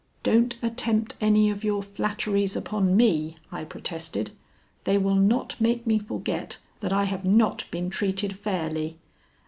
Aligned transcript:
"Don't 0.23 0.55
attempt 0.63 1.13
any 1.21 1.51
of 1.51 1.63
your 1.63 1.83
flatteries 1.83 2.55
upon 2.55 2.97
me," 2.97 3.37
I 3.51 3.63
protested. 3.63 4.31
"They 4.83 4.97
will 4.97 5.13
not 5.13 5.61
make 5.61 5.85
me 5.85 5.99
forget 5.99 6.57
that 6.79 6.91
I 6.91 7.03
have 7.03 7.23
not 7.23 7.65
been 7.69 7.91
treated 7.91 8.35
fairly. 8.35 8.97